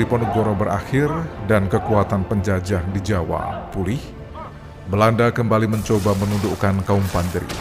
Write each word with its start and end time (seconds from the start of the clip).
Setelah 0.00 0.16
perang 0.16 0.24
di 0.24 0.32
Ponegoro 0.32 0.54
berakhir 0.56 1.08
dan 1.44 1.68
kekuatan 1.68 2.24
penjajah 2.24 2.80
di 2.88 3.04
Jawa 3.04 3.68
pulih, 3.68 4.00
Belanda 4.88 5.28
kembali 5.28 5.68
mencoba 5.68 6.16
menundukkan 6.16 6.80
kaum 6.88 7.04
Panderi 7.12 7.52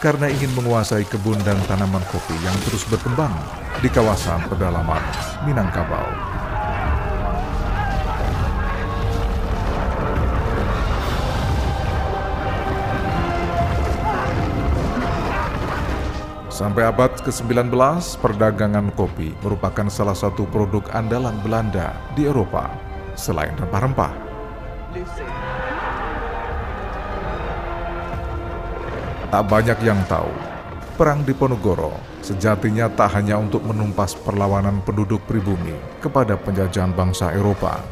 karena 0.00 0.32
ingin 0.32 0.48
menguasai 0.56 1.04
kebun 1.04 1.36
dan 1.44 1.60
tanaman 1.68 2.00
kopi 2.08 2.32
yang 2.40 2.56
terus 2.64 2.88
berkembang 2.88 3.36
di 3.84 3.92
kawasan 3.92 4.40
pedalaman 4.48 5.04
Minangkabau. 5.44 6.43
Sampai 16.54 16.86
abad 16.86 17.10
ke-19, 17.18 17.66
perdagangan 18.22 18.94
kopi 18.94 19.34
merupakan 19.42 19.90
salah 19.90 20.14
satu 20.14 20.46
produk 20.46 20.86
andalan 20.94 21.34
Belanda 21.42 21.98
di 22.14 22.30
Eropa, 22.30 22.70
selain 23.18 23.58
rempah-rempah. 23.58 24.14
Tak 29.34 29.44
banyak 29.50 29.78
yang 29.82 29.98
tahu, 30.06 30.30
Perang 30.94 31.26
Diponegoro 31.26 31.90
sejatinya 32.22 32.86
tak 32.86 33.18
hanya 33.18 33.34
untuk 33.34 33.66
menumpas 33.66 34.14
perlawanan 34.14 34.78
penduduk 34.86 35.26
pribumi 35.26 35.74
kepada 35.98 36.38
penjajahan 36.38 36.94
bangsa 36.94 37.34
Eropa, 37.34 37.82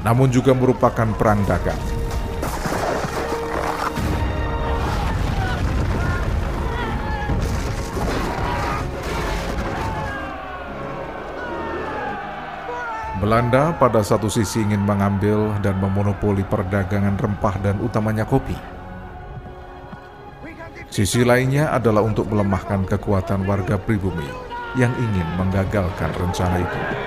namun 0.00 0.32
juga 0.32 0.56
merupakan 0.56 1.12
perang 1.12 1.44
dagang 1.44 2.01
Belanda 13.22 13.70
pada 13.78 14.02
satu 14.02 14.26
sisi 14.26 14.66
ingin 14.66 14.82
mengambil 14.82 15.54
dan 15.62 15.78
memonopoli 15.78 16.42
perdagangan 16.42 17.14
rempah 17.14 17.54
dan 17.62 17.78
utamanya 17.78 18.26
kopi. 18.26 18.58
Sisi 20.90 21.22
lainnya 21.22 21.70
adalah 21.70 22.02
untuk 22.02 22.26
melemahkan 22.26 22.82
kekuatan 22.82 23.46
warga 23.46 23.78
pribumi 23.78 24.26
yang 24.74 24.90
ingin 24.98 25.28
menggagalkan 25.38 26.10
rencana 26.18 26.66
itu. 26.66 27.01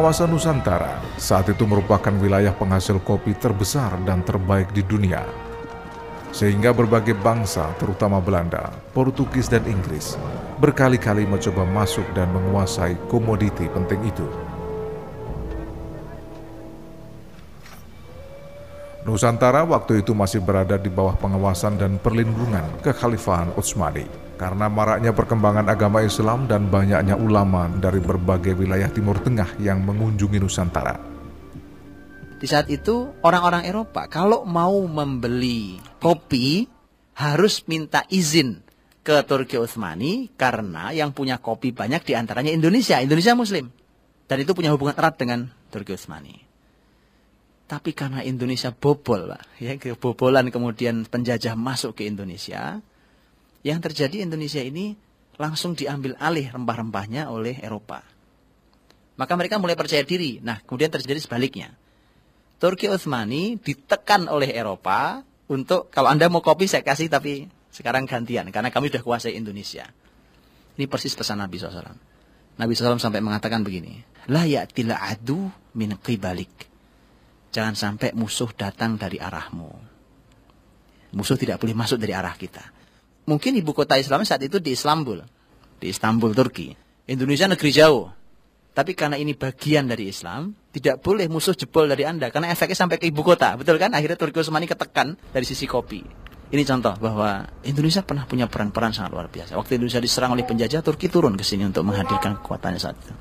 Kawasan 0.00 0.32
Nusantara 0.32 0.96
saat 1.20 1.52
itu 1.52 1.68
merupakan 1.68 2.08
wilayah 2.24 2.56
penghasil 2.56 3.04
kopi 3.04 3.36
terbesar 3.36 4.00
dan 4.08 4.24
terbaik 4.24 4.72
di 4.72 4.80
dunia. 4.80 5.20
Sehingga 6.32 6.72
berbagai 6.72 7.12
bangsa, 7.20 7.68
terutama 7.76 8.16
Belanda, 8.16 8.72
Portugis, 8.96 9.52
dan 9.52 9.60
Inggris, 9.68 10.16
berkali-kali 10.56 11.28
mencoba 11.28 11.68
masuk 11.68 12.08
dan 12.16 12.32
menguasai 12.32 12.96
komoditi 13.12 13.68
penting 13.68 14.00
itu. 14.08 14.24
Nusantara 19.10 19.66
waktu 19.66 20.06
itu 20.06 20.14
masih 20.14 20.38
berada 20.38 20.78
di 20.78 20.86
bawah 20.86 21.18
pengawasan 21.18 21.74
dan 21.82 21.98
perlindungan 21.98 22.62
kekhalifahan 22.78 23.50
Utsmani 23.58 24.06
karena 24.38 24.70
maraknya 24.70 25.10
perkembangan 25.10 25.66
agama 25.66 25.98
Islam 26.06 26.46
dan 26.46 26.70
banyaknya 26.70 27.18
ulama 27.18 27.66
dari 27.74 27.98
berbagai 27.98 28.54
wilayah 28.54 28.86
Timur 28.86 29.18
Tengah 29.18 29.58
yang 29.58 29.82
mengunjungi 29.82 30.38
Nusantara. 30.38 30.94
Di 32.38 32.46
saat 32.46 32.70
itu 32.70 33.10
orang-orang 33.26 33.66
Eropa 33.66 34.06
kalau 34.06 34.46
mau 34.46 34.78
membeli 34.86 35.82
kopi 35.98 36.70
harus 37.18 37.66
minta 37.66 38.06
izin 38.06 38.62
ke 39.02 39.26
Turki 39.26 39.58
Utsmani 39.58 40.30
karena 40.38 40.94
yang 40.94 41.10
punya 41.10 41.42
kopi 41.42 41.74
banyak 41.74 42.06
di 42.06 42.14
antaranya 42.14 42.54
Indonesia, 42.54 43.02
Indonesia 43.02 43.34
Muslim. 43.34 43.66
Dan 44.30 44.38
itu 44.38 44.54
punya 44.54 44.70
hubungan 44.70 44.94
erat 44.94 45.18
dengan 45.18 45.50
Turki 45.66 45.98
Utsmani. 45.98 46.49
Tapi 47.70 47.94
karena 47.94 48.26
Indonesia 48.26 48.74
bobol, 48.74 49.30
Pak, 49.30 49.62
ya 49.62 49.78
kebobolan 49.78 50.50
kemudian 50.50 51.06
penjajah 51.06 51.54
masuk 51.54 52.02
ke 52.02 52.10
Indonesia, 52.10 52.82
yang 53.62 53.78
terjadi 53.78 54.26
Indonesia 54.26 54.58
ini 54.58 54.98
langsung 55.38 55.78
diambil 55.78 56.18
alih 56.18 56.50
rempah-rempahnya 56.50 57.30
oleh 57.30 57.62
Eropa. 57.62 58.02
Maka 59.14 59.32
mereka 59.38 59.62
mulai 59.62 59.78
percaya 59.78 60.02
diri. 60.02 60.42
Nah, 60.42 60.58
kemudian 60.66 60.90
terjadi 60.90 61.22
sebaliknya. 61.22 61.70
Turki 62.58 62.90
Utsmani 62.90 63.54
ditekan 63.62 64.26
oleh 64.26 64.50
Eropa 64.50 65.22
untuk 65.46 65.94
kalau 65.94 66.10
Anda 66.10 66.26
mau 66.26 66.42
kopi 66.42 66.66
saya 66.66 66.82
kasih 66.82 67.06
tapi 67.06 67.46
sekarang 67.70 68.02
gantian 68.02 68.50
karena 68.50 68.74
kami 68.74 68.90
sudah 68.90 69.06
kuasai 69.06 69.38
Indonesia. 69.38 69.86
Ini 70.74 70.90
persis 70.90 71.14
pesan 71.14 71.38
Nabi 71.38 71.60
SAW. 71.60 71.94
Nabi 72.58 72.72
SAW 72.74 72.98
sampai 72.98 73.22
mengatakan 73.22 73.62
begini, 73.62 74.02
La 74.26 74.42
ya'tila 74.42 74.98
adu 74.98 75.46
min 75.78 75.94
qibalik. 76.02 76.69
Jangan 77.50 77.74
sampai 77.74 78.14
musuh 78.14 78.50
datang 78.54 78.94
dari 78.94 79.18
arahmu. 79.18 79.70
Musuh 81.14 81.34
tidak 81.34 81.58
boleh 81.58 81.74
masuk 81.74 81.98
dari 81.98 82.14
arah 82.14 82.34
kita 82.38 82.80
mungkin 83.30 83.54
ibu 83.54 83.70
kota 83.70 83.94
Islam 83.94 84.26
saat 84.26 84.42
itu 84.42 84.58
di 84.58 84.74
Istanbul, 84.74 85.22
di 85.78 85.86
Istanbul 85.86 86.34
Turki. 86.34 86.74
Indonesia 87.06 87.46
negeri 87.46 87.70
jauh. 87.70 88.10
Tapi 88.70 88.94
karena 88.94 89.18
ini 89.18 89.34
bagian 89.34 89.90
dari 89.90 90.10
Islam, 90.10 90.54
tidak 90.70 91.02
boleh 91.02 91.26
musuh 91.26 91.58
jebol 91.58 91.90
dari 91.90 92.06
Anda 92.06 92.30
karena 92.30 92.54
efeknya 92.54 92.86
sampai 92.86 93.02
ke 93.02 93.06
ibu 93.10 93.22
kota. 93.26 93.58
Betul 93.58 93.82
kan? 93.82 93.90
Akhirnya 93.94 94.14
Turki 94.14 94.38
Utsmani 94.38 94.70
ketekan 94.70 95.18
dari 95.34 95.42
sisi 95.42 95.66
kopi. 95.66 96.06
Ini 96.50 96.62
contoh 96.66 96.94
bahwa 96.98 97.46
Indonesia 97.66 98.02
pernah 98.02 98.26
punya 98.26 98.46
peran-peran 98.46 98.94
sangat 98.94 99.10
luar 99.10 99.26
biasa. 99.26 99.58
Waktu 99.58 99.78
Indonesia 99.78 100.02
diserang 100.02 100.34
oleh 100.38 100.46
penjajah, 100.46 100.82
Turki 100.86 101.10
turun 101.10 101.34
ke 101.34 101.42
sini 101.42 101.66
untuk 101.66 101.82
menghadirkan 101.82 102.38
kekuatannya 102.42 102.78
saat 102.78 102.94
itu. 102.98 103.14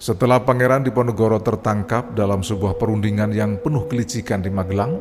Setelah 0.00 0.40
Pangeran 0.40 0.86
Diponegoro 0.86 1.42
tertangkap 1.42 2.14
dalam 2.14 2.46
sebuah 2.46 2.78
perundingan 2.78 3.34
yang 3.34 3.58
penuh 3.58 3.90
kelicikan 3.90 4.40
di 4.40 4.48
Magelang, 4.48 4.96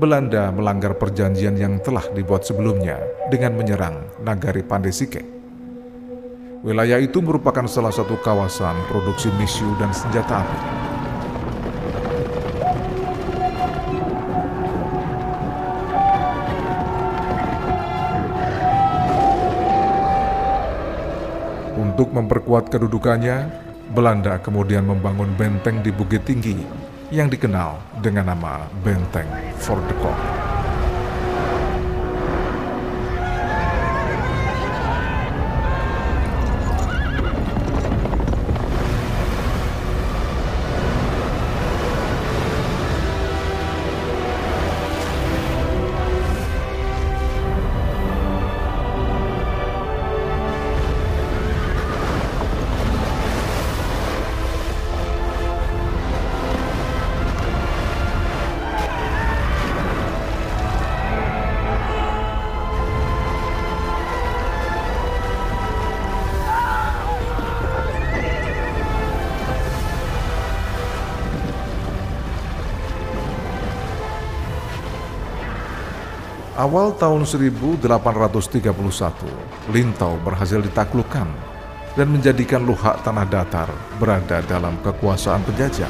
Belanda 0.00 0.48
melanggar 0.48 0.96
perjanjian 0.96 1.60
yang 1.60 1.78
telah 1.84 2.08
dibuat 2.16 2.48
sebelumnya 2.48 2.96
dengan 3.28 3.54
menyerang 3.54 4.08
Nagari 4.24 4.64
Pandesike. 4.64 5.22
Wilayah 6.64 6.98
itu 6.98 7.22
merupakan 7.22 7.68
salah 7.70 7.92
satu 7.94 8.18
kawasan 8.18 8.74
produksi 8.90 9.30
misiu 9.36 9.70
dan 9.78 9.94
senjata 9.94 10.42
api. 10.42 10.87
Untuk 21.98 22.14
memperkuat 22.14 22.70
kedudukannya, 22.70 23.50
Belanda 23.90 24.38
kemudian 24.38 24.86
membangun 24.86 25.34
benteng 25.34 25.82
di 25.82 25.90
Bukit 25.90 26.22
Tinggi 26.22 26.54
yang 27.10 27.26
dikenal 27.26 27.98
dengan 27.98 28.30
nama 28.30 28.70
Benteng 28.86 29.26
Fort 29.58 29.82
de 29.90 29.98
Kock. 29.98 30.57
Awal 76.68 76.92
tahun 77.00 77.24
1831, 77.24 77.80
Lintau 79.72 80.20
berhasil 80.20 80.60
ditaklukkan 80.60 81.24
dan 81.96 82.06
menjadikan 82.12 82.60
luhak 82.60 83.00
tanah 83.00 83.24
datar 83.24 83.72
berada 83.96 84.44
dalam 84.44 84.76
kekuasaan 84.84 85.48
penjajah. 85.48 85.88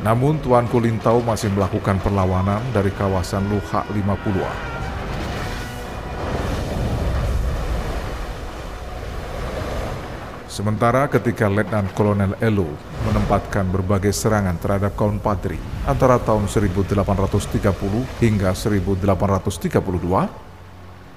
Namun 0.00 0.40
Tuan 0.40 0.64
Kulintau 0.72 1.20
masih 1.20 1.52
melakukan 1.52 2.00
perlawanan 2.00 2.64
dari 2.72 2.88
kawasan 2.96 3.44
Luhak 3.52 3.84
50 3.92 4.71
Sementara 10.52 11.08
ketika 11.08 11.48
Letnan 11.48 11.88
Kolonel 11.96 12.36
Elu 12.36 12.68
menempatkan 13.08 13.72
berbagai 13.72 14.12
serangan 14.12 14.60
terhadap 14.60 14.92
kaum 15.00 15.16
Padri 15.16 15.56
antara 15.88 16.20
tahun 16.20 16.44
1830 16.44 16.92
hingga 18.20 18.52
1832, 18.52 19.00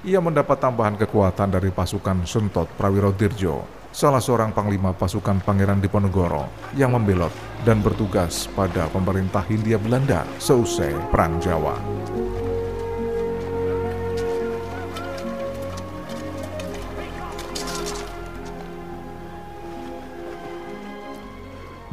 ia 0.08 0.24
mendapat 0.24 0.56
tambahan 0.56 0.96
kekuatan 0.96 1.52
dari 1.52 1.68
pasukan 1.68 2.24
Sentot 2.24 2.72
Prawiro 2.80 3.12
Dirjo, 3.12 3.68
salah 3.92 4.24
seorang 4.24 4.56
panglima 4.56 4.96
pasukan 4.96 5.44
Pangeran 5.44 5.84
Diponegoro 5.84 6.48
yang 6.80 6.96
membelot 6.96 7.36
dan 7.68 7.84
bertugas 7.84 8.48
pada 8.56 8.88
pemerintah 8.88 9.44
Hindia 9.44 9.76
Belanda 9.76 10.24
seusai 10.40 10.96
Perang 11.12 11.44
Jawa. 11.44 11.76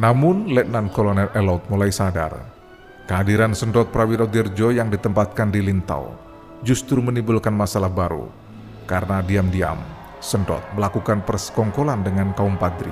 Namun 0.02 0.50
Letnan 0.50 0.90
Kolonel 0.90 1.30
Elot 1.30 1.62
mulai 1.70 1.94
sadar, 1.94 2.34
kehadiran 3.06 3.54
Sendot 3.54 3.86
Prawiro 3.94 4.26
Dirjo 4.26 4.74
yang 4.74 4.90
ditempatkan 4.90 5.54
di 5.54 5.62
Lintau 5.62 6.10
justru 6.66 6.98
menimbulkan 6.98 7.54
masalah 7.54 7.86
baru, 7.86 8.26
karena 8.90 9.22
diam-diam 9.22 9.78
Sendot 10.18 10.58
melakukan 10.74 11.22
persekongkolan 11.22 12.02
dengan 12.02 12.34
kaum 12.34 12.58
Padri, 12.58 12.90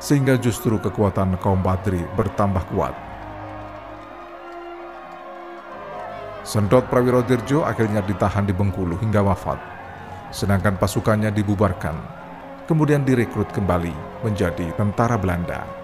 sehingga 0.00 0.40
justru 0.40 0.80
kekuatan 0.80 1.36
kaum 1.44 1.60
Padri 1.60 2.00
bertambah 2.16 2.64
kuat. 2.72 2.96
Sendot 6.48 6.88
Prawiro 6.88 7.20
Dirjo 7.28 7.60
akhirnya 7.68 8.00
ditahan 8.00 8.48
di 8.48 8.56
Bengkulu 8.56 8.96
hingga 9.04 9.20
wafat, 9.20 9.60
sedangkan 10.32 10.80
pasukannya 10.80 11.28
dibubarkan, 11.28 12.00
kemudian 12.64 13.04
direkrut 13.04 13.52
kembali 13.52 13.92
menjadi 14.24 14.72
tentara 14.80 15.20
Belanda. 15.20 15.77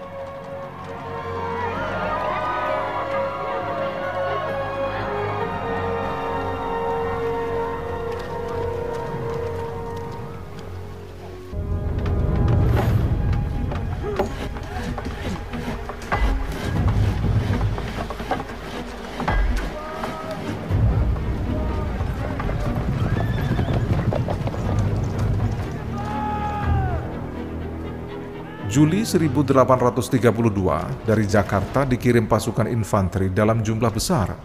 1832 29.15 31.07
dari 31.07 31.23
Jakarta 31.23 31.87
dikirim 31.87 32.27
pasukan 32.27 32.67
infanteri 32.67 33.31
dalam 33.31 33.63
jumlah 33.63 33.87
besar 33.87 34.35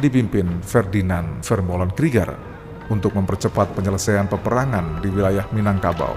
dipimpin 0.00 0.64
Ferdinand 0.64 1.44
Vermeulen 1.44 1.92
Krieger 1.92 2.32
untuk 2.88 3.12
mempercepat 3.12 3.76
penyelesaian 3.76 4.24
peperangan 4.24 5.04
di 5.04 5.12
wilayah 5.12 5.44
Minangkabau. 5.52 6.16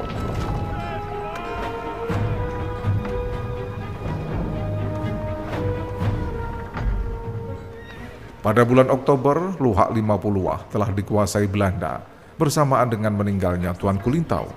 Pada 8.39 8.63
bulan 8.63 8.87
Oktober, 8.87 9.59
Luhak 9.59 9.91
50 9.91 10.71
telah 10.71 10.89
dikuasai 10.95 11.51
Belanda 11.51 11.99
bersamaan 12.39 12.87
dengan 12.87 13.11
meninggalnya 13.19 13.75
Tuan 13.75 13.99
Kulintau 13.99 14.47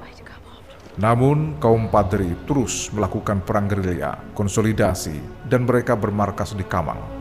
namun 1.00 1.56
kaum 1.56 1.88
Padri 1.88 2.36
terus 2.44 2.92
melakukan 2.92 3.40
perang 3.40 3.64
gerilya, 3.64 4.20
konsolidasi, 4.36 5.48
dan 5.48 5.64
mereka 5.64 5.96
bermarkas 5.96 6.52
di 6.52 6.62
Kamang. 6.68 7.19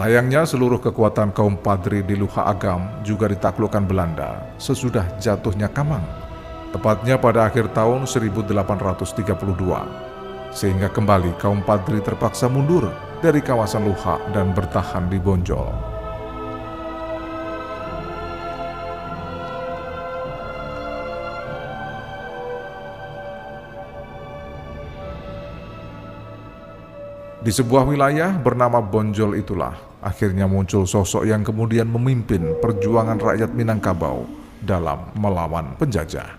Sayangnya 0.00 0.48
seluruh 0.48 0.80
kekuatan 0.80 1.28
kaum 1.36 1.60
Padri 1.60 2.00
di 2.00 2.16
Luha 2.16 2.48
Agam 2.48 3.04
juga 3.04 3.28
ditaklukkan 3.28 3.84
Belanda 3.84 4.48
sesudah 4.56 5.04
jatuhnya 5.20 5.68
Kamang, 5.68 6.00
tepatnya 6.72 7.20
pada 7.20 7.44
akhir 7.44 7.76
tahun 7.76 8.08
1832, 8.08 9.20
sehingga 10.56 10.88
kembali 10.88 11.36
kaum 11.36 11.60
Padri 11.60 12.00
terpaksa 12.00 12.48
mundur 12.48 12.88
dari 13.20 13.44
kawasan 13.44 13.84
Luha 13.84 14.16
dan 14.32 14.56
bertahan 14.56 15.04
di 15.12 15.20
Bonjol. 15.20 15.99
Di 27.40 27.48
sebuah 27.48 27.88
wilayah 27.88 28.36
bernama 28.36 28.84
Bonjol 28.84 29.40
itulah 29.40 29.72
akhirnya 30.04 30.44
muncul 30.44 30.84
sosok 30.84 31.24
yang 31.24 31.40
kemudian 31.40 31.88
memimpin 31.88 32.60
perjuangan 32.60 33.16
rakyat 33.16 33.56
Minangkabau 33.56 34.28
dalam 34.60 35.08
melawan 35.16 35.72
penjajah. 35.80 36.36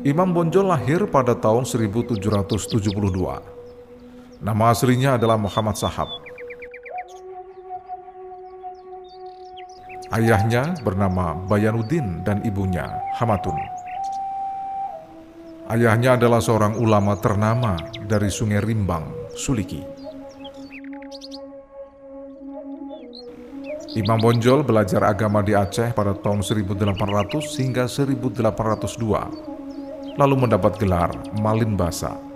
Imam 0.00 0.32
Bonjol 0.32 0.64
lahir 0.64 1.04
pada 1.12 1.36
tahun 1.36 1.68
1772. 1.68 2.88
Nama 4.40 4.64
aslinya 4.72 5.20
adalah 5.20 5.36
Muhammad 5.36 5.76
Sahab. 5.76 6.08
Ayahnya 10.08 10.72
bernama 10.80 11.36
Bayanuddin 11.44 12.24
dan 12.24 12.40
ibunya 12.48 12.88
Hamatun. 13.20 13.52
Ayahnya 15.68 16.16
adalah 16.16 16.40
seorang 16.40 16.80
ulama 16.80 17.20
ternama 17.20 17.76
dari 18.00 18.32
Sungai 18.32 18.64
Rimbang, 18.64 19.04
Suliki. 19.36 19.84
Imam 24.00 24.16
Bonjol 24.16 24.64
belajar 24.64 25.04
agama 25.04 25.44
di 25.44 25.52
Aceh 25.52 25.92
pada 25.92 26.16
tahun 26.16 26.40
1800 26.40 26.88
hingga 27.60 27.84
1802 27.84 29.59
lalu 30.16 30.46
mendapat 30.46 30.78
gelar 30.80 31.10
Malin 31.38 31.74
Basa. 31.74 32.30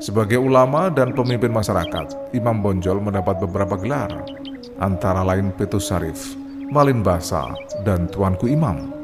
Sebagai 0.00 0.40
ulama 0.40 0.88
dan 0.88 1.12
pemimpin 1.12 1.52
masyarakat, 1.52 2.32
Imam 2.34 2.64
Bonjol 2.64 2.98
mendapat 2.98 3.36
beberapa 3.46 3.76
gelar, 3.78 4.10
antara 4.80 5.20
lain 5.22 5.52
Petus 5.54 5.92
Sarif, 5.92 6.34
Malin 6.72 7.04
Basa, 7.04 7.52
dan 7.84 8.08
Tuanku 8.08 8.48
Imam. 8.48 8.99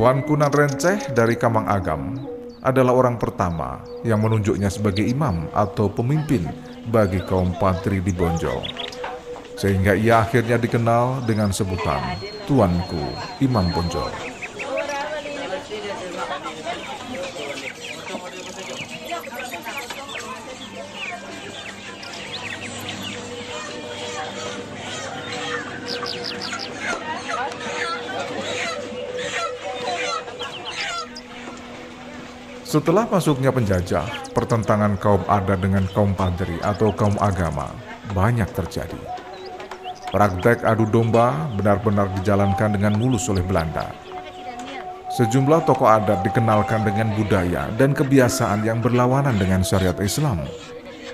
Tuan 0.00 0.24
Kunan 0.24 0.48
Renceh 0.48 1.12
dari 1.12 1.36
Kamang 1.36 1.68
Agam 1.68 2.16
adalah 2.64 2.96
orang 2.96 3.20
pertama 3.20 3.84
yang 4.00 4.24
menunjuknya 4.24 4.72
sebagai 4.72 5.04
imam 5.04 5.44
atau 5.52 5.92
pemimpin 5.92 6.48
bagi 6.88 7.20
kaum 7.20 7.52
Patri 7.60 8.00
di 8.00 8.08
Bonjol. 8.08 8.64
Sehingga 9.60 9.92
ia 9.92 10.24
akhirnya 10.24 10.56
dikenal 10.56 11.28
dengan 11.28 11.52
sebutan 11.52 12.16
Tuanku 12.48 13.12
Imam 13.44 13.68
Bonjol. 13.76 14.39
Setelah 32.70 33.02
masuknya 33.10 33.50
penjajah, 33.50 34.30
pertentangan 34.30 34.94
kaum 35.02 35.26
adat 35.26 35.58
dengan 35.58 35.90
kaum 35.90 36.14
padri 36.14 36.54
atau 36.62 36.94
kaum 36.94 37.18
agama 37.18 37.66
banyak 38.14 38.46
terjadi. 38.54 38.94
Praktek 40.14 40.62
adu 40.62 40.86
domba 40.86 41.50
benar-benar 41.58 42.06
dijalankan 42.14 42.78
dengan 42.78 42.94
mulus 42.94 43.26
oleh 43.26 43.42
Belanda. 43.42 43.90
Sejumlah 45.10 45.66
tokoh 45.66 45.90
adat 45.90 46.22
dikenalkan 46.22 46.86
dengan 46.86 47.10
budaya 47.18 47.66
dan 47.74 47.90
kebiasaan 47.90 48.62
yang 48.62 48.78
berlawanan 48.78 49.34
dengan 49.34 49.66
syariat 49.66 49.98
Islam. 49.98 50.46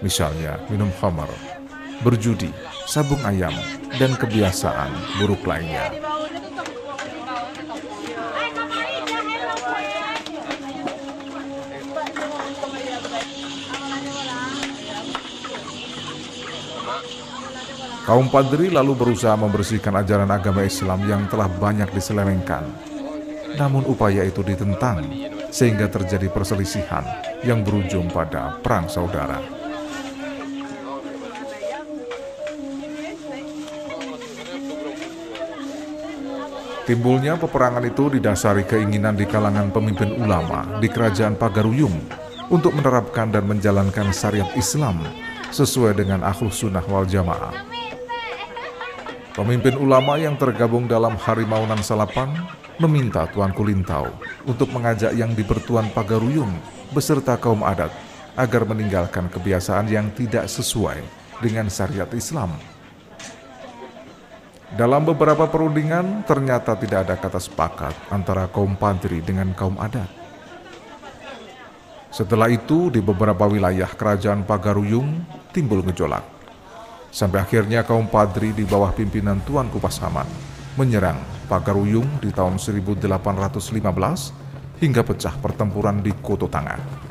Misalnya 0.05 0.61
minum 0.69 0.93
khamar, 1.01 1.33
berjudi, 2.05 2.53
sabung 2.85 3.25
ayam, 3.25 3.57
dan 3.97 4.13
kebiasaan 4.13 4.93
buruk 5.25 5.49
lainnya. 5.49 6.16
Kaum 18.07 18.31
Padri 18.31 18.71
lalu 18.71 18.95
berusaha 18.95 19.35
membersihkan 19.35 19.91
ajaran 19.99 20.31
agama 20.31 20.63
Islam 20.63 21.03
yang 21.11 21.27
telah 21.27 21.51
banyak 21.51 21.91
diselewengkan. 21.91 22.63
Namun 23.59 23.83
upaya 23.83 24.23
itu 24.23 24.47
ditentang, 24.47 25.03
sehingga 25.51 25.91
terjadi 25.91 26.31
perselisihan 26.31 27.03
yang 27.43 27.67
berujung 27.67 28.07
pada 28.07 28.63
perang 28.63 28.87
saudara. 28.87 29.43
Timbulnya 36.87 37.35
peperangan 37.35 37.83
itu 37.83 38.07
didasari 38.07 38.63
keinginan 38.63 39.19
di 39.19 39.27
kalangan 39.27 39.75
pemimpin 39.75 40.15
ulama 40.15 40.79
di 40.79 40.87
kerajaan 40.87 41.35
Pagaruyung 41.35 41.99
untuk 42.55 42.71
menerapkan 42.79 43.35
dan 43.35 43.51
menjalankan 43.51 44.15
syariat 44.15 44.47
Islam 44.55 45.03
sesuai 45.51 45.99
dengan 45.99 46.23
akhlus 46.23 46.63
sunnah 46.63 46.87
wal 46.87 47.03
jamaah. 47.03 47.67
Pemimpin 49.37 49.77
ulama 49.77 50.17
yang 50.17 50.41
tergabung 50.41 50.89
dalam 50.89 51.13
Harimau 51.13 51.69
Nan 51.69 51.85
Salapan 51.85 52.33
meminta 52.81 53.29
Tuan 53.29 53.53
Kulintau 53.53 54.09
untuk 54.49 54.73
mengajak 54.73 55.13
yang 55.13 55.37
di 55.37 55.45
Pertuan 55.45 55.93
Pagaruyung 55.93 56.57
beserta 56.97 57.37
kaum 57.37 57.61
adat 57.61 57.93
agar 58.33 58.65
meninggalkan 58.65 59.29
kebiasaan 59.29 59.93
yang 59.93 60.09
tidak 60.17 60.49
sesuai 60.49 61.05
dengan 61.45 61.69
syariat 61.69 62.09
Islam. 62.17 62.57
Dalam 64.73 65.05
beberapa 65.05 65.45
perundingan, 65.45 66.25
ternyata 66.25 66.73
tidak 66.81 67.05
ada 67.05 67.21
kata 67.21 67.37
sepakat 67.37 67.93
antara 68.09 68.49
kaum 68.49 68.73
Padri 68.73 69.21
dengan 69.21 69.53
kaum 69.53 69.77
adat. 69.77 70.09
Setelah 72.09 72.49
itu, 72.49 72.89
di 72.89 73.05
beberapa 73.05 73.45
wilayah 73.45 73.93
kerajaan 73.93 74.49
Pagaruyung 74.49 75.29
timbul 75.53 75.85
gejolak. 75.85 76.36
Sampai 77.11 77.43
akhirnya 77.43 77.83
kaum 77.87 78.09
Padri 78.11 78.53
di 78.53 78.65
bawah 78.67 78.93
pimpinan 78.93 79.41
Tuan 79.47 79.71
Kupas 79.73 79.99
Haman 80.03 80.27
menyerang 80.77 81.17
Pagaruyung 81.47 82.21
di 82.21 82.35
tahun 82.35 82.59
1815 82.59 84.83
hingga 84.83 85.03
pecah 85.07 85.35
pertempuran 85.41 86.03
di 86.05 86.13
Koto 86.21 86.51
Tangah. 86.51 87.06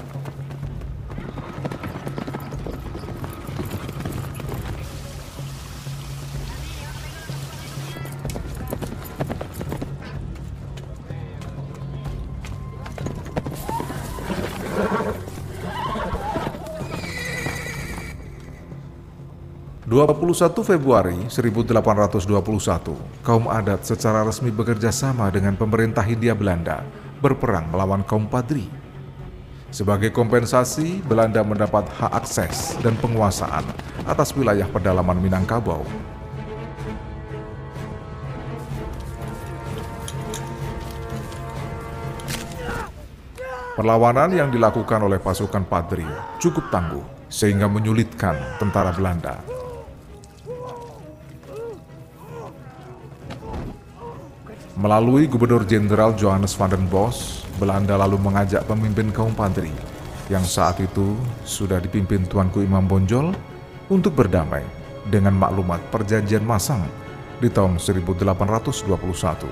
21 20.25 20.65
Februari 20.65 21.29
1821, 21.29 22.97
kaum 23.21 23.45
adat 23.45 23.85
secara 23.85 24.25
resmi 24.25 24.49
bekerja 24.49 24.89
sama 24.89 25.29
dengan 25.29 25.53
pemerintah 25.53 26.01
Hindia 26.01 26.33
Belanda 26.33 26.81
berperang 27.21 27.69
melawan 27.69 28.01
kaum 28.01 28.25
Padri. 28.25 28.65
Sebagai 29.69 30.09
kompensasi, 30.09 31.05
Belanda 31.05 31.45
mendapat 31.45 31.85
hak 32.01 32.25
akses 32.25 32.73
dan 32.81 32.97
penguasaan 32.97 33.61
atas 34.09 34.33
wilayah 34.33 34.65
pedalaman 34.65 35.21
Minangkabau. 35.21 35.85
Perlawanan 43.77 44.33
yang 44.33 44.49
dilakukan 44.49 45.05
oleh 45.05 45.21
pasukan 45.21 45.69
Padri 45.69 46.07
cukup 46.41 46.73
tangguh 46.73 47.05
sehingga 47.29 47.69
menyulitkan 47.69 48.57
tentara 48.57 48.89
Belanda 48.89 49.55
Melalui 54.75 55.31
Gubernur 55.31 55.63
Jenderal 55.63 56.11
Johannes 56.19 56.51
van 56.59 56.67
den 56.67 56.83
Bos, 56.91 57.47
Belanda 57.55 57.95
lalu 57.95 58.19
mengajak 58.19 58.67
pemimpin 58.67 59.07
kaum 59.07 59.31
Padri 59.31 59.71
yang 60.27 60.43
saat 60.43 60.83
itu 60.83 61.15
sudah 61.47 61.79
dipimpin 61.79 62.27
Tuanku 62.27 62.59
Imam 62.59 62.83
Bonjol 62.83 63.31
untuk 63.87 64.19
berdamai 64.19 64.67
dengan 65.07 65.31
maklumat 65.39 65.79
perjanjian 65.95 66.43
Masang 66.43 66.83
di 67.39 67.47
tahun 67.47 67.79
1821. 67.79 69.47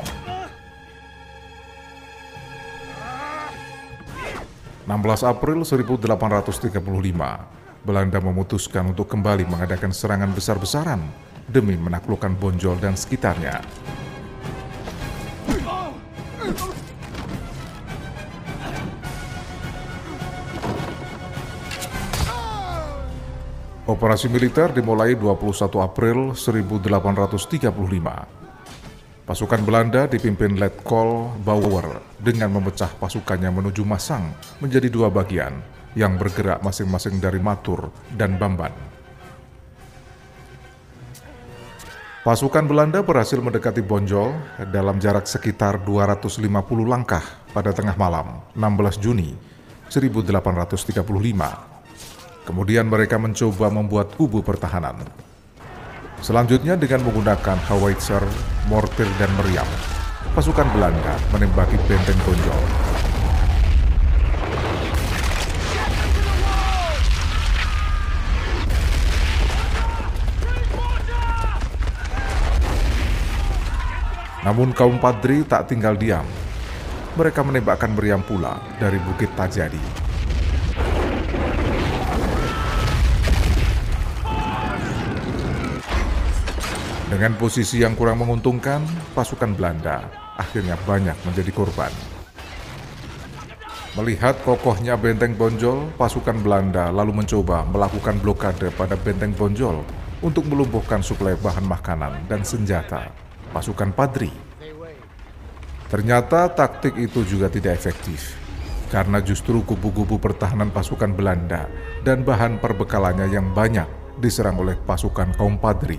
16 4.88 5.28
April 5.28 5.68
1835, 5.68 7.65
Belanda 7.86 8.18
memutuskan 8.18 8.98
untuk 8.98 9.06
kembali 9.06 9.46
mengadakan 9.46 9.94
serangan 9.94 10.34
besar-besaran 10.34 10.98
demi 11.46 11.78
menaklukkan 11.78 12.34
Bonjol 12.34 12.82
dan 12.82 12.98
sekitarnya. 12.98 13.62
Operasi 23.86 24.34
militer 24.34 24.74
dimulai 24.74 25.14
21 25.14 25.62
April 25.78 26.34
1835. 26.34 27.70
Pasukan 29.30 29.62
Belanda 29.62 30.10
dipimpin 30.10 30.58
Letkol 30.58 31.38
Bauer 31.46 32.02
dengan 32.18 32.50
memecah 32.50 32.90
pasukannya 32.98 33.54
menuju 33.54 33.86
Masang 33.86 34.34
menjadi 34.58 34.90
dua 34.90 35.14
bagian 35.14 35.62
yang 35.96 36.20
bergerak 36.20 36.60
masing-masing 36.62 37.18
dari 37.24 37.40
Matur 37.40 37.90
dan 38.14 38.36
Bamban. 38.36 38.72
Pasukan 42.26 42.66
Belanda 42.66 43.06
berhasil 43.06 43.38
mendekati 43.38 43.86
Bonjol 43.86 44.34
dalam 44.74 44.98
jarak 44.98 45.30
sekitar 45.30 45.86
250 45.86 46.42
langkah 46.84 47.22
pada 47.54 47.70
tengah 47.70 47.94
malam 47.96 48.42
16 48.58 48.98
Juni 48.98 49.38
1835. 49.94 51.06
Kemudian 52.50 52.90
mereka 52.90 53.22
mencoba 53.22 53.70
membuat 53.70 54.18
kubu 54.18 54.42
pertahanan. 54.42 55.06
Selanjutnya 56.26 56.74
dengan 56.74 57.06
menggunakan 57.06 57.62
howitzer, 57.70 58.26
mortir, 58.74 59.06
dan 59.22 59.30
meriam, 59.38 59.70
pasukan 60.34 60.66
Belanda 60.74 61.14
menembaki 61.30 61.78
benteng 61.86 62.18
Bonjol. 62.26 62.85
Namun 74.46 74.78
kaum 74.78 75.02
Padri 75.02 75.42
tak 75.42 75.74
tinggal 75.74 75.98
diam. 75.98 76.22
Mereka 77.18 77.42
menembakkan 77.42 77.98
meriam 77.98 78.22
pula 78.22 78.62
dari 78.78 79.02
Bukit 79.02 79.34
Tajadi. 79.34 79.82
Dengan 87.10 87.34
posisi 87.42 87.82
yang 87.82 87.98
kurang 87.98 88.22
menguntungkan, 88.22 88.86
pasukan 89.18 89.58
Belanda 89.58 90.06
akhirnya 90.38 90.78
banyak 90.86 91.18
menjadi 91.26 91.50
korban. 91.50 91.90
Melihat 93.98 94.36
kokohnya 94.44 95.00
benteng 95.00 95.34
Bonjol, 95.40 95.96
pasukan 95.96 96.38
Belanda 96.44 96.92
lalu 96.92 97.24
mencoba 97.24 97.64
melakukan 97.66 98.20
blokade 98.22 98.70
pada 98.76 99.00
benteng 99.00 99.32
Bonjol 99.34 99.82
untuk 100.20 100.46
melumpuhkan 100.52 101.00
suplai 101.00 101.40
bahan 101.40 101.64
makanan 101.64 102.28
dan 102.28 102.44
senjata 102.44 103.25
pasukan 103.56 103.96
Padri. 103.96 104.28
Ternyata 105.88 106.52
taktik 106.52 107.00
itu 107.00 107.24
juga 107.24 107.48
tidak 107.48 107.80
efektif, 107.80 108.36
karena 108.92 109.24
justru 109.24 109.64
kubu-kubu 109.64 110.20
pertahanan 110.20 110.68
pasukan 110.68 111.16
Belanda 111.16 111.72
dan 112.04 112.28
bahan 112.28 112.60
perbekalannya 112.60 113.32
yang 113.32 113.56
banyak 113.56 113.88
diserang 114.20 114.60
oleh 114.60 114.76
pasukan 114.76 115.32
kaum 115.40 115.56
Padri 115.56 115.96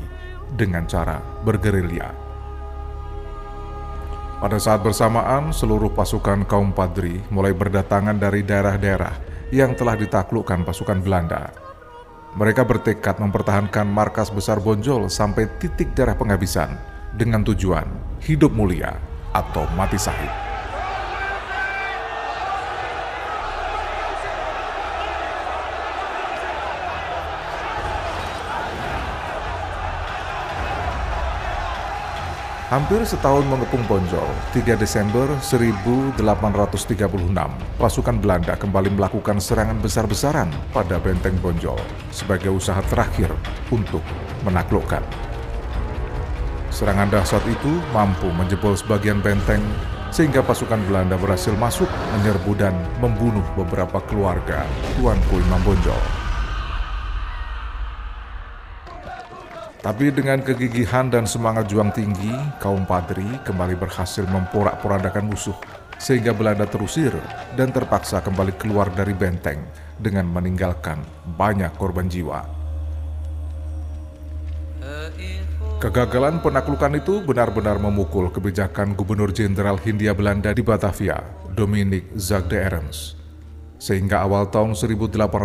dengan 0.53 0.85
cara 0.85 1.17
bergerilya. 1.49 2.13
Pada 4.37 4.61
saat 4.61 4.85
bersamaan, 4.85 5.49
seluruh 5.49 5.89
pasukan 5.97 6.45
kaum 6.45 6.77
Padri 6.77 7.25
mulai 7.33 7.57
berdatangan 7.57 8.21
dari 8.21 8.45
daerah-daerah 8.45 9.17
yang 9.49 9.73
telah 9.73 9.97
ditaklukkan 9.97 10.61
pasukan 10.61 11.01
Belanda. 11.01 11.57
Mereka 12.37 12.69
bertekad 12.69 13.17
mempertahankan 13.17 13.89
markas 13.89 14.29
besar 14.29 14.61
Bonjol 14.61 15.09
sampai 15.09 15.49
titik 15.57 15.97
darah 15.97 16.21
penghabisan 16.21 16.96
dengan 17.17 17.41
tujuan 17.41 17.89
hidup 18.21 18.53
mulia 18.53 18.93
atau 19.33 19.65
mati 19.73 19.97
sahid. 19.97 20.29
Hampir 32.67 32.99
setahun 33.07 33.47
mengepung 33.47 33.79
Bonjol, 33.87 34.27
3 34.51 34.75
Desember 34.75 35.31
1836, 35.39 36.19
pasukan 37.79 38.17
Belanda 38.19 38.59
kembali 38.59 38.91
melakukan 38.91 39.39
serangan 39.39 39.79
besar-besaran 39.79 40.51
pada 40.75 40.99
benteng 40.99 41.39
Bonjol 41.39 41.79
sebagai 42.11 42.51
usaha 42.51 42.83
terakhir 42.91 43.31
untuk 43.71 44.03
menaklukkan 44.43 45.26
Serangan 46.77 47.09
dahsyat 47.09 47.41
itu 47.49 47.73
mampu 47.97 48.29
menjebol 48.29 48.77
sebagian 48.77 49.25
benteng 49.25 49.65
sehingga 50.13 50.45
pasukan 50.45 50.77
Belanda 50.85 51.17
berhasil 51.17 51.57
masuk, 51.57 51.89
menyerbu 51.89 52.53
dan 52.53 52.77
membunuh 53.01 53.41
beberapa 53.57 53.97
keluarga 54.05 54.69
Tuanku 55.01 55.41
Imam 55.41 55.57
Bonjol. 55.65 55.97
Tapi 59.81 60.13
dengan 60.13 60.45
kegigihan 60.45 61.09
dan 61.09 61.25
semangat 61.25 61.65
juang 61.73 61.97
tinggi, 61.97 62.37
kaum 62.61 62.85
Padri 62.85 63.25
kembali 63.25 63.81
berhasil 63.81 64.29
memporak-porandakan 64.29 65.33
musuh 65.33 65.57
sehingga 65.97 66.37
Belanda 66.37 66.69
terusir 66.69 67.17
dan 67.57 67.73
terpaksa 67.73 68.21
kembali 68.21 68.53
keluar 68.61 68.93
dari 68.93 69.17
benteng 69.17 69.65
dengan 69.97 70.29
meninggalkan 70.29 71.01
banyak 71.41 71.73
korban 71.81 72.05
jiwa. 72.05 72.45
Kegagalan 75.77 76.41
penaklukan 76.41 76.89
itu 76.97 77.21
benar-benar 77.21 77.77
memukul 77.77 78.33
kebijakan 78.33 78.97
Gubernur 78.97 79.29
Jenderal 79.29 79.77
Hindia 79.77 80.17
Belanda 80.17 80.57
di 80.57 80.65
Batavia, 80.65 81.21
Dominic 81.53 82.17
Zagde 82.17 82.57
Erens. 82.57 83.13
Sehingga 83.77 84.25
awal 84.25 84.49
tahun 84.49 84.73
1837, 84.73 85.37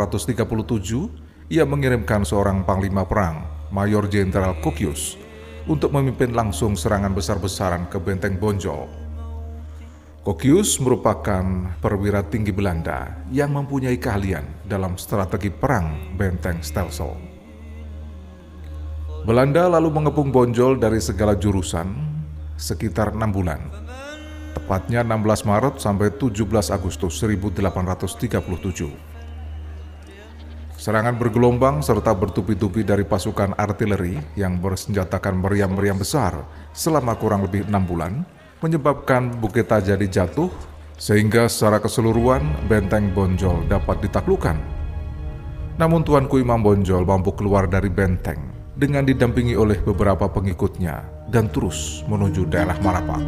ia 1.51 1.67
mengirimkan 1.67 2.23
seorang 2.23 2.63
panglima 2.63 3.03
perang, 3.03 3.43
Mayor 3.75 4.07
Jenderal 4.07 4.55
Kokius, 4.63 5.19
untuk 5.67 5.91
memimpin 5.91 6.31
langsung 6.31 6.79
serangan 6.79 7.11
besar-besaran 7.11 7.91
ke 7.91 7.99
benteng 7.99 8.39
Bonjol. 8.39 8.87
Kokius 10.23 10.79
merupakan 10.79 11.75
perwira 11.83 12.23
tinggi 12.23 12.55
Belanda 12.55 13.19
yang 13.35 13.51
mempunyai 13.51 13.99
keahlian 13.99 14.47
dalam 14.63 14.95
strategi 14.95 15.51
perang 15.51 16.15
benteng 16.15 16.63
Stelsel. 16.63 17.30
Belanda 19.21 19.69
lalu 19.69 19.93
mengepung 19.93 20.33
Bonjol 20.33 20.81
dari 20.81 20.97
segala 20.97 21.37
jurusan 21.37 21.93
sekitar 22.57 23.13
enam 23.13 23.29
bulan. 23.29 23.61
Tepatnya 24.57 25.05
16 25.05 25.45
Maret 25.45 25.77
sampai 25.77 26.09
17 26.17 26.41
Agustus 26.73 27.21
1837. 27.21 28.89
Serangan 30.73 31.21
bergelombang 31.21 31.85
serta 31.85 32.17
bertupi-tupi 32.17 32.81
dari 32.81 33.05
pasukan 33.05 33.53
artileri 33.61 34.17
yang 34.33 34.57
bersenjatakan 34.57 35.37
meriam-meriam 35.37 36.01
besar 36.01 36.41
selama 36.73 37.13
kurang 37.13 37.45
lebih 37.45 37.69
enam 37.69 37.85
bulan 37.85 38.25
menyebabkan 38.65 39.37
Bukit 39.37 39.69
Tajadi 39.69 40.09
jatuh 40.09 40.49
sehingga 40.97 41.45
secara 41.45 41.77
keseluruhan 41.77 42.41
benteng 42.65 43.13
Bonjol 43.13 43.69
dapat 43.69 44.01
ditaklukkan. 44.01 44.57
Namun 45.77 46.01
Tuanku 46.01 46.41
Imam 46.41 46.65
Bonjol 46.65 47.05
mampu 47.05 47.37
keluar 47.37 47.69
dari 47.69 47.93
benteng 47.93 48.50
dengan 48.81 49.05
didampingi 49.05 49.53
oleh 49.53 49.77
beberapa 49.77 50.25
pengikutnya 50.25 51.05
dan 51.29 51.53
terus 51.53 52.01
menuju 52.09 52.49
daerah 52.49 52.73
Marapak. 52.81 53.21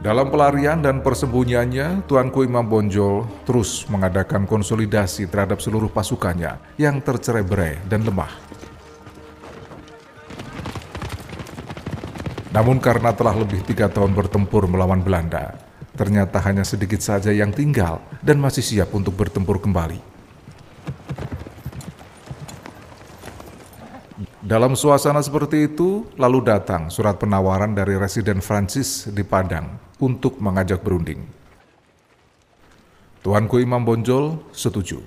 Dalam 0.00 0.32
pelarian 0.32 0.82
dan 0.82 1.06
persembunyiannya, 1.06 2.02
Tuanku 2.10 2.42
Imam 2.42 2.66
Bonjol 2.66 3.30
terus 3.46 3.86
mengadakan 3.86 4.42
konsolidasi 4.42 5.30
terhadap 5.30 5.62
seluruh 5.62 5.92
pasukannya 5.92 6.58
yang 6.74 6.98
tercerai-berai 6.98 7.86
dan 7.86 8.02
lemah. 8.02 8.32
Namun 12.50 12.82
karena 12.82 13.14
telah 13.14 13.38
lebih 13.38 13.62
tiga 13.62 13.86
tahun 13.86 14.10
bertempur 14.10 14.66
melawan 14.66 14.98
Belanda, 15.04 15.69
Ternyata 16.00 16.40
hanya 16.48 16.64
sedikit 16.64 17.04
saja 17.04 17.28
yang 17.28 17.52
tinggal 17.52 18.00
dan 18.24 18.40
masih 18.40 18.64
siap 18.64 18.88
untuk 18.96 19.20
bertempur 19.20 19.60
kembali. 19.60 20.00
Dalam 24.40 24.72
suasana 24.72 25.20
seperti 25.20 25.68
itu, 25.68 26.08
lalu 26.16 26.40
datang 26.40 26.88
surat 26.88 27.20
penawaran 27.20 27.76
dari 27.76 28.00
Residen 28.00 28.40
Francis 28.40 29.12
di 29.12 29.20
Padang 29.20 29.76
untuk 30.00 30.40
mengajak 30.40 30.80
berunding. 30.80 31.20
Tuanku 33.20 33.60
Imam 33.60 33.84
Bonjol 33.84 34.40
setuju. 34.56 35.04